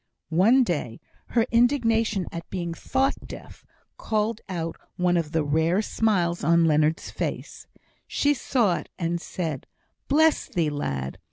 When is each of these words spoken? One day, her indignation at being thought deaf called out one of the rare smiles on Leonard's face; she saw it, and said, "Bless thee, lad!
One 0.29 0.63
day, 0.63 0.99
her 1.27 1.45
indignation 1.51 2.25
at 2.31 2.49
being 2.49 2.73
thought 2.73 3.13
deaf 3.27 3.67
called 3.97 4.41
out 4.49 4.75
one 4.95 5.15
of 5.15 5.31
the 5.31 5.43
rare 5.43 5.83
smiles 5.83 6.43
on 6.43 6.65
Leonard's 6.65 7.11
face; 7.11 7.67
she 8.07 8.33
saw 8.33 8.77
it, 8.77 8.89
and 8.97 9.21
said, 9.21 9.67
"Bless 10.07 10.47
thee, 10.47 10.71
lad! 10.71 11.19